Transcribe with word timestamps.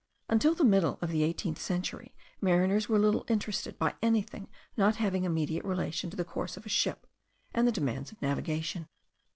Until 0.29 0.55
the 0.55 0.63
middle 0.63 0.97
of 0.99 1.11
the 1.11 1.21
eighteenth 1.21 1.59
century 1.61 2.15
mariners 2.41 2.89
were 2.89 2.97
little 2.97 3.23
interested 3.27 3.77
by 3.77 3.93
anything 4.01 4.47
not 4.75 4.95
having 4.95 5.25
immediate 5.25 5.63
relation 5.63 6.09
to 6.09 6.17
the 6.17 6.25
course 6.25 6.57
of 6.57 6.65
a 6.65 6.69
ship, 6.69 7.05
and 7.53 7.67
the 7.67 7.71
demands 7.71 8.11
of 8.11 8.19
navigation. 8.19 8.87